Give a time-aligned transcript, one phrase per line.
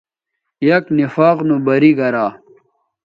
[0.69, 2.27] یک نفاق نو بری گرا